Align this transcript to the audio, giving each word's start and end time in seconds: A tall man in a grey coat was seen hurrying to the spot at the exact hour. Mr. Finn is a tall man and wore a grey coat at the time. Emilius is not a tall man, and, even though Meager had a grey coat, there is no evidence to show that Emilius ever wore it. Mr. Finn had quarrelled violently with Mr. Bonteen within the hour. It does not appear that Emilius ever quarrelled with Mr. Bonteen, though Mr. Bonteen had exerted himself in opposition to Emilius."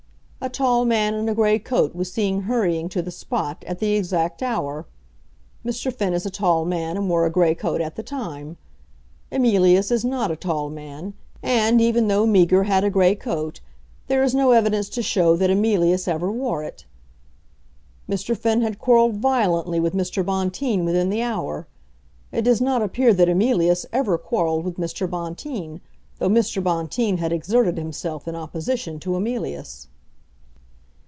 A 0.43 0.49
tall 0.49 0.85
man 0.85 1.13
in 1.13 1.29
a 1.29 1.35
grey 1.35 1.59
coat 1.59 1.93
was 1.95 2.11
seen 2.11 2.41
hurrying 2.41 2.89
to 2.89 3.03
the 3.03 3.11
spot 3.11 3.63
at 3.67 3.77
the 3.77 3.91
exact 3.93 4.41
hour. 4.41 4.87
Mr. 5.63 5.93
Finn 5.93 6.13
is 6.15 6.25
a 6.25 6.31
tall 6.31 6.65
man 6.65 6.97
and 6.97 7.07
wore 7.07 7.27
a 7.27 7.31
grey 7.31 7.53
coat 7.53 7.79
at 7.79 7.95
the 7.95 8.01
time. 8.01 8.57
Emilius 9.31 9.91
is 9.91 10.03
not 10.03 10.31
a 10.31 10.35
tall 10.35 10.71
man, 10.71 11.13
and, 11.43 11.79
even 11.79 12.07
though 12.07 12.25
Meager 12.25 12.63
had 12.63 12.83
a 12.83 12.89
grey 12.89 13.13
coat, 13.13 13.59
there 14.07 14.23
is 14.23 14.33
no 14.33 14.49
evidence 14.49 14.89
to 14.89 15.03
show 15.03 15.35
that 15.35 15.51
Emilius 15.51 16.07
ever 16.07 16.31
wore 16.31 16.63
it. 16.63 16.85
Mr. 18.09 18.35
Finn 18.35 18.61
had 18.61 18.79
quarrelled 18.79 19.17
violently 19.17 19.79
with 19.79 19.93
Mr. 19.93 20.25
Bonteen 20.25 20.85
within 20.85 21.11
the 21.11 21.21
hour. 21.21 21.67
It 22.31 22.41
does 22.41 22.59
not 22.59 22.81
appear 22.81 23.13
that 23.13 23.29
Emilius 23.29 23.85
ever 23.93 24.17
quarrelled 24.17 24.65
with 24.65 24.77
Mr. 24.77 25.07
Bonteen, 25.07 25.81
though 26.17 26.29
Mr. 26.29 26.63
Bonteen 26.63 27.17
had 27.19 27.31
exerted 27.31 27.77
himself 27.77 28.27
in 28.27 28.35
opposition 28.35 28.99
to 29.01 29.15
Emilius." 29.15 29.87